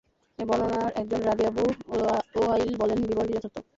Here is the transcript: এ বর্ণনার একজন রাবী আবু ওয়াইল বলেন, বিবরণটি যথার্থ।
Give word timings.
এ 0.39 0.43
বর্ণনার 0.49 0.91
একজন 1.01 1.21
রাবী 1.23 1.43
আবু 1.45 1.63
ওয়াইল 2.37 2.73
বলেন, 2.81 2.97
বিবরণটি 3.01 3.33
যথার্থ। 3.35 3.57